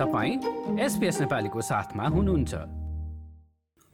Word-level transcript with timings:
तपाईँ 0.00 0.78
एसपिएस 0.80 1.20
नेपालीको 1.20 1.60
साथमा 1.60 2.04
हुनुहुन्छ। 2.08 2.54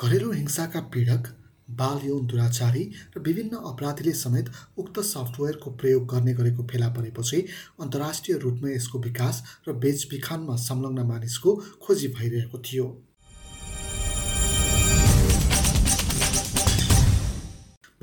घरेलु 0.00 0.30
हिंसाका 0.32 0.80
पीडक 0.80 1.26
बाल 1.70 2.00
यौन 2.04 2.26
दुराचारी 2.26 2.84
र 3.16 3.20
विभिन्न 3.20 3.56
अपराधीले 3.56 4.12
समेत 4.12 4.50
उक्त 4.78 5.00
सफ्टवेयरको 5.00 5.70
प्रयोग 5.70 6.06
गर्ने 6.06 6.34
गरेको 6.34 6.62
फेला 6.62 6.88
परेपछि 6.88 7.40
अन्तर्राष्ट्रिय 7.80 8.38
रूपमा 8.38 8.70
यसको 8.70 8.98
विकास 8.98 9.42
र 9.68 9.72
बेचबिखानमा 9.72 10.56
संलग्न 10.56 11.06
मानिसको 11.06 11.54
खोजी 11.82 12.08
भइरहेको 12.08 12.58
थियो। 12.58 12.86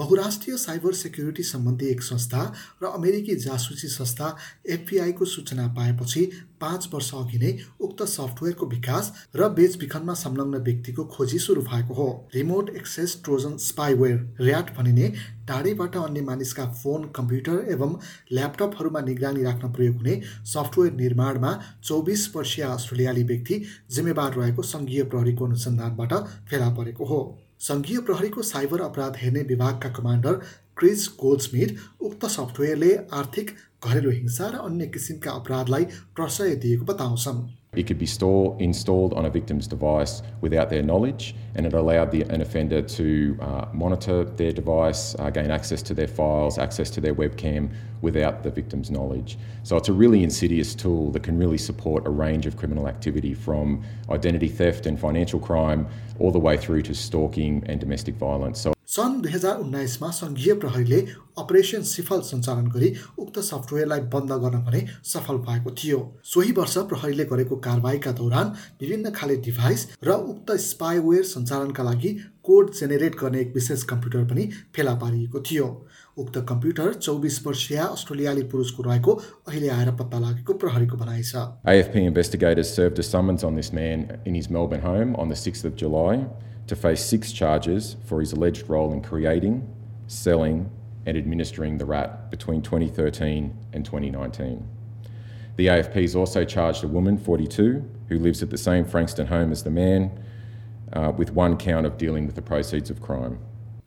बहुराष्ट्रिय 0.04 0.56
साइबर 0.58 0.94
सेक्युरिटी 0.94 1.44
सम्बन्धी 1.44 1.86
एक 1.88 2.02
संस्था 2.04 2.42
र 2.84 2.86
अमेरिकी 2.88 3.36
जासुसी 3.40 3.88
संस्था 3.88 4.26
एफबिआईको 4.70 5.26
सूचना 5.26 5.68
पाएपछि 5.76 6.24
पाँच 6.62 6.88
वर्ष 6.94 7.12
अघि 7.16 7.38
नै 7.40 7.52
उक्त 7.80 8.04
सफ्टवेयरको 8.06 8.66
विकास 8.68 9.12
र 9.36 9.48
बेचबिखनमा 9.60 10.14
संलग्न 10.14 10.60
व्यक्तिको 10.64 11.06
खोजी 11.14 11.40
सुरु 11.40 11.62
भएको 11.62 11.94
हो। 11.94 12.08
Remote 12.36 12.70
access 12.72 13.16
trojan 13.24 13.56
spyware 13.68 14.20
RAT 14.42 14.76
भनिने 14.78 15.08
टाढैबाट 15.48 15.96
अन्य 15.98 16.22
मानिसका 16.22 16.66
फोन 16.74 17.08
कम्प्युटर 17.16 17.72
एवं 17.72 17.96
ल्यापटपहरूमा 18.32 19.02
निगरानी 19.08 19.44
राख्न 19.44 19.72
प्रयोग 19.72 19.96
हुने 19.96 20.22
सफ्टवेयर 20.54 20.94
निर्माणमा 20.96 21.54
चौबिस 21.84 22.28
वर्षीय 22.36 22.66
अस्ट्रेलियाली 22.66 23.24
व्यक्ति 23.32 23.64
जिम्मेवार 23.92 24.36
रहेको 24.36 24.68
सङ्घीय 24.74 25.04
प्रहरीको 25.06 25.46
अनुसन्धानबाट 25.46 26.14
फेला 26.50 26.70
परेको 26.76 27.06
हो। 27.06 27.22
सङ्घीय 27.64 28.00
प्रहरीको 28.08 28.42
साइबर 28.44 28.82
अपराध 28.82 29.18
हेर्ने 29.18 29.42
विभागका 29.50 29.90
कमान्डर 29.98 30.40
क्रिस 30.78 31.08
गोल्डस्मिथ 31.20 31.76
उक्त 32.02 32.26
सफ्टवेयरले 32.32 32.92
आर्थिक 33.14 33.52
घरेलु 33.84 34.12
हिंसा 34.12 34.48
र 34.50 34.64
अन्य 34.68 34.88
किसिमका 34.94 35.32
अपराधलाई 35.32 35.86
प्रशय 36.16 36.56
दिएको 36.64 36.86
बताउँछन्। 36.86 37.40
It 37.76 37.88
could 37.88 37.98
be 37.98 38.06
store, 38.06 38.56
installed 38.60 39.14
on 39.14 39.26
a 39.26 39.30
victim's 39.30 39.68
device 39.68 40.22
without 40.42 40.70
their 40.70 40.84
knowledge, 40.84 41.36
and 41.56 41.66
it 41.66 41.74
allowed 41.74 42.12
the, 42.12 42.22
an 42.24 42.42
offender 42.42 42.82
to 42.82 43.38
uh, 43.42 43.66
monitor 43.74 44.24
their 44.24 44.52
device, 44.52 45.16
uh, 45.20 45.30
gain 45.30 45.52
access 45.52 45.82
to 45.84 45.94
their 45.94 46.08
files, 46.08 46.58
access 46.58 46.90
to 46.92 47.02
their 47.02 47.16
webcam 47.16 47.70
without 48.02 48.44
the 48.44 48.52
victim's 48.52 48.92
knowledge. 48.92 49.38
So 49.64 49.78
it's 49.78 49.90
a 49.90 49.94
really 49.94 50.24
insidious 50.24 50.76
tool 50.76 51.12
that 51.12 51.24
can 51.24 51.38
really 51.38 51.58
support 51.58 52.06
a 52.06 52.10
range 52.10 52.46
of 52.46 52.58
criminal 52.58 52.88
activity 52.88 53.34
from 53.34 53.84
identity 54.10 54.50
theft 54.50 54.86
and 54.86 55.00
financial 55.00 55.40
crime 55.40 55.88
all 56.20 56.32
the 56.32 56.40
way 56.40 56.58
through 56.58 56.82
to 56.84 56.94
stalking 56.94 57.64
and 57.68 57.80
domestic 57.80 58.16
violence. 58.16 58.60
So 58.60 58.74
सन् 58.94 59.22
दुई 59.22 59.32
हजार 59.32 59.58
उन्नाइसमा 59.58 60.10
सङ्घीय 60.12 60.54
प्रहरीले 60.62 60.98
operation 61.42 61.82
सिफल 61.92 62.20
सञ्चालन 62.26 62.68
गरी 62.74 62.90
उक्त 63.20 63.40
सफ्टवेयरलाई 63.46 64.02
बन्द 64.14 64.32
गर्न 64.44 64.60
भने 64.66 64.82
सफल 65.12 65.38
भएको 65.48 65.72
थियो। 65.80 66.00
सोही 66.32 66.52
वर्ष 66.60 66.78
प्रहरीले 66.92 67.26
गरेको 67.32 67.56
कारवाहीका 67.68 68.12
दौरान 68.20 68.54
विभिन्न 68.82 69.12
खाले 69.18 69.38
डिभाइस 69.48 69.88
र 70.04 70.18
उक्त 70.34 70.52
स्पाइवेयर 70.68 71.24
सञ्चालनका 71.32 71.84
लागि 71.90 72.12
कोड 72.46 72.72
जेनेरेट 72.82 73.16
गर्ने 73.24 73.42
एक 73.42 73.54
विशेष 73.56 73.84
कम्प्युटर 73.94 74.30
पनि 74.30 74.48
फेला 74.76 74.96
पारिएको 75.02 75.42
थियो। 75.50 75.68
उक्त 76.18 76.40
कम्प्युटर 76.54 76.94
चौबिस 77.02 77.42
वर्षीय 77.48 77.78
अस्ट्रेलियाली 77.90 78.44
पुरुषको 78.54 78.90
रहेको 78.92 79.20
अहिले 79.50 79.70
आएर 79.80 79.92
पत्ता 79.98 80.20
लागेको 80.30 80.54
प्रहरीको 80.62 81.04
भनाइ 81.04 81.24
छ। 81.24 81.50
AFP 81.78 82.08
investigators 82.14 82.78
served 82.80 83.00
a 83.00 83.12
summons 83.12 83.44
on 83.44 83.62
this 83.62 83.74
man 83.74 84.10
in 84.26 84.42
his 84.42 84.56
Melbourne 84.58 84.90
home 84.90 85.16
on 85.16 85.34
the 85.36 85.44
6th 85.48 85.72
of 85.72 85.80
July. 85.86 86.18
To 86.68 86.76
face 86.76 87.04
six 87.04 87.32
charges 87.32 87.98
for 88.06 88.20
his 88.20 88.32
alleged 88.32 88.70
role 88.70 88.94
in 88.94 89.02
creating, 89.02 89.68
selling, 90.08 90.70
and 91.06 91.18
administering 91.18 91.78
the 91.78 91.86
rat 91.86 92.32
between 92.32 92.62
2013 92.62 93.58
and 93.74 93.86
2019. 93.86 94.68
The 95.56 95.68
AFP 95.68 96.02
has 96.02 96.16
also 96.16 96.46
charged 96.46 96.84
a 96.84 96.88
woman, 96.88 97.18
42, 97.18 97.90
who 98.08 98.20
lives 98.20 98.42
at 98.42 98.50
the 98.50 98.58
same 98.58 98.86
Frankston 98.86 99.28
home 99.28 99.52
as 99.52 99.64
the 99.64 99.70
man, 99.70 100.12
uh, 100.94 101.12
with 101.16 101.32
one 101.32 101.58
count 101.58 101.86
of 101.86 101.98
dealing 101.98 102.26
with 102.26 102.36
the 102.36 102.42
proceeds 102.42 102.90
of 102.90 103.02
crime. 103.02 103.40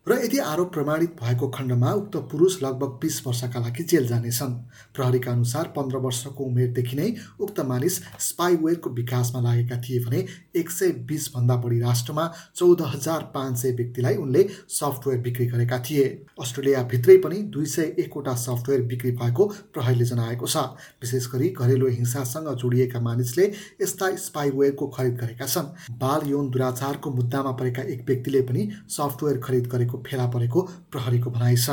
र 0.09 0.15
यदि 0.15 0.39
आरोप 0.39 0.73
प्रमाणित 0.73 1.15
भएको 1.21 1.49
खण्डमा 1.51 1.93
उक्त 1.93 2.17
पुरुष 2.31 2.57
लगभग 2.63 2.89
बिस 3.03 3.17
वर्षका 3.27 3.61
लागि 3.61 3.83
जेल 3.83 4.07
जानेछन्। 4.09 4.53
प्रहरीका 4.95 5.31
अनुसार 5.33 5.73
पन्ध्र 5.77 5.99
वर्षको 5.99 6.45
उमेरदेखि 6.45 6.97
नै 6.97 7.09
उक्त 7.41 7.59
मानिस 7.67 7.97
स्पाइवेयरको 8.21 8.91
विकासमा 8.91 9.41
लागेका 9.43 9.81
थिए 9.81 9.99
भने 10.05 10.25
एक 10.57 10.71
सय 10.71 10.91
बिसभन्दा 11.09 11.57
बढी 11.57 11.81
राष्ट्रमा 11.81 12.27
चौध 12.55 12.83
हजार 12.85 13.23
पाँच 13.35 13.57
सय 13.59 13.73
व्यक्तिलाई 13.73 14.17
उनले 14.17 14.47
सफ्टवेयर 14.71 15.21
बिक्री 15.23 15.47
गरेका 15.47 15.79
थिए। 15.81 16.05
अस्ट्रेलियाभित्रै 16.41 17.17
पनि 17.19 17.43
दुई 17.51 17.67
सय 17.67 17.95
एकवटा 17.99 18.35
सफ्टवेयर 18.37 18.83
बिक्री 18.85 19.11
भएको 19.17 19.47
प्रहरीले 19.75 20.05
जनाएको 20.05 20.47
छ। 20.47 20.57
विशेष 21.03 21.29
गरी 21.35 21.49
घरेलु 21.51 21.89
हिंसासँग 21.89 22.55
जोडिएका 22.55 23.01
मानिसले 23.01 23.51
यस्ता 23.83 24.15
स्पाइवेयरको 24.19 24.87
खरिद 24.89 25.19
गरेका 25.19 25.47
छन्। 25.47 25.99
बाल 25.99 26.31
यौन 26.31 26.51
दुराचारको 26.51 27.11
मुद्दामा 27.11 27.53
परेका 27.59 27.83
एक 27.91 28.07
व्यक्तिले 28.07 28.47
पनि 28.47 28.69
सफ्टवेयर 28.91 29.41
खरिद 29.41 29.67
गरेको 29.67 29.95
गरेको 29.97 30.03
फेला 30.03 30.27
परेको 30.27 30.63
प्रहरीको 30.93 31.31
भनाइ 31.31 31.57
छ। 31.57 31.71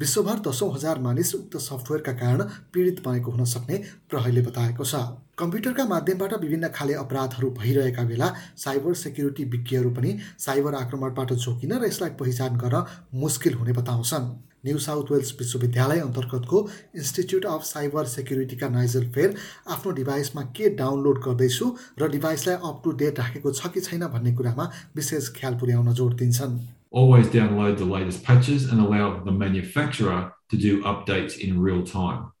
विश्वभर 0.00 0.38
दसौँ 0.40 0.72
हजार 0.74 0.98
मानिस 1.00 1.34
उक्त 1.34 1.56
सफ्टवेयरका 1.58 2.12
कारण 2.12 2.42
पीडित 2.72 3.02
बनेको 3.04 3.30
हुन 3.30 3.44
सक्ने 3.44 3.76
प्रहरीले 4.10 4.42
बताएको 4.42 4.84
छ। 4.84 4.94
कम्प्युटरका 5.38 5.84
माध्यमबाट 5.86 6.32
विभिन्न 6.40 6.68
खाले 6.68 6.94
अपराधहरू 6.96 7.50
भइरहेका 7.52 8.04
बेला 8.04 8.32
साइबर 8.56 8.94
सेक्युरिटी 8.94 9.44
विज्ञहरू 9.44 9.90
पनि 9.90 10.18
साइबर 10.38 10.74
आक्रमणबाट 10.74 11.32
जोकिन 11.34 11.72
र 11.72 11.84
यसलाई 11.86 12.10
पहिचान 12.20 12.56
गर्न 12.56 12.84
मुस्किल 13.14 13.54
हुने 13.54 13.72
बताउँछन्। 13.72 14.28
न्यू 14.66 14.78
साउथ 14.78 15.10
वेल्स 15.12 15.32
विश्वविद्यालय 15.38 16.00
अन्तर्गतको 16.00 16.68
इन्स्टिच्युट 16.96 17.44
अफ 17.46 17.62
साइबर 17.64 18.04
सेक्युरिटीका 18.04 18.68
नाइजल 18.68 19.04
फेयर 19.12 19.34
आफ्नो 19.70 19.92
डिभाइसमा 19.92 20.42
के 20.56 20.68
डाउनलोड 20.74 21.22
गर्दैछु 21.24 21.66
र 22.00 22.08
डिभाइसलाई 22.10 22.56
अप 22.56 22.80
टु 22.84 22.90
डेट 22.96 23.20
राखेको 23.20 23.52
छ 23.52 23.70
कि 23.70 23.80
छैन 23.80 24.06
भन्ने 24.08 24.34
कुरामा 24.34 24.70
विशेष 24.96 25.28
ख्याल 25.38 25.54
पुर्याउन 25.54 25.92
जोड 25.94 26.16
दिन्छन्। 26.18 26.58
Always 26.96 27.26
download 27.26 27.76
the 27.76 27.84
latest 27.84 28.24
patches 28.24 28.64
and 28.64 28.80
allow 28.80 29.22
the 29.22 29.30
manufacturer 29.30 30.32
to 30.48 30.56
do 30.56 30.82
updates 30.82 31.38
in 31.38 31.60
real 31.60 31.84
time. 31.84 32.32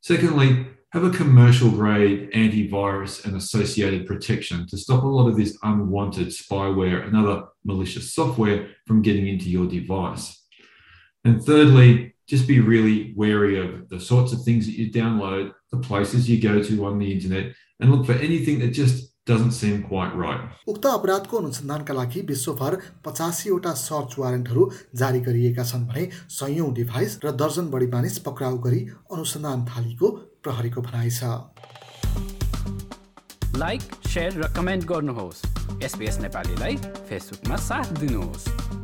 Secondly, 0.00 0.66
have 0.90 1.04
a 1.04 1.10
commercial 1.10 1.70
grade 1.70 2.28
antivirus 2.32 3.24
and 3.24 3.36
associated 3.36 4.04
protection 4.04 4.66
to 4.66 4.76
stop 4.76 5.04
a 5.04 5.06
lot 5.06 5.28
of 5.28 5.36
this 5.36 5.56
unwanted 5.62 6.26
spyware 6.26 7.06
and 7.06 7.16
other 7.16 7.44
malicious 7.64 8.12
software 8.12 8.70
from 8.88 9.02
getting 9.02 9.28
into 9.28 9.48
your 9.48 9.66
device. 9.66 10.46
And 11.24 11.40
thirdly, 11.40 12.16
just 12.26 12.48
be 12.48 12.58
really 12.58 13.14
wary 13.16 13.60
of 13.60 13.88
the 13.88 14.00
sorts 14.00 14.32
of 14.32 14.42
things 14.42 14.66
that 14.66 14.76
you 14.76 14.90
download, 14.90 15.52
the 15.70 15.78
places 15.78 16.28
you 16.28 16.42
go 16.42 16.60
to 16.60 16.86
on 16.86 16.98
the 16.98 17.12
internet, 17.12 17.54
and 17.78 17.92
look 17.92 18.04
for 18.04 18.14
anything 18.14 18.58
that 18.58 18.72
just 18.72 19.11
doesn't 19.26 19.52
seem 19.52 19.82
quite 19.82 20.14
right. 20.16 20.40
उक्त 20.68 20.86
अपराधको 20.86 21.38
अनुसन्धानका 21.38 21.94
लागि 21.94 22.20
विश्वभर 22.28 22.76
पचासीवटा 23.04 23.72
search 23.78 24.18
वारेन्टहरू 24.18 24.70
जारी 24.94 25.20
गरिएका 25.20 25.64
छन् 25.64 25.86
भने 25.86 26.08
सयौं 26.30 26.72
device 26.74 27.18
र 27.24 27.30
दर्जन 27.38 27.70
बढी 27.70 27.86
मानिस 27.94 28.18
पक्राउ 28.26 28.58
गरी 28.58 28.80
अनुसन्धान 29.12 29.64
थालिएको 29.70 30.10
प्रहरीको 30.42 30.80
भनाइ 30.82 31.10
छ। 31.10 31.22
लाइक 33.56 33.82
र 34.16 34.52
कमेन्ट 34.56 34.84
गर्नुहोस्। 34.90 35.42
एसपिएस 35.84 36.18
नेपालीलाई 36.20 36.76
फेसबुकमा 37.08 37.56
साथ 37.70 37.98
दिनुहोस्। 38.00 38.81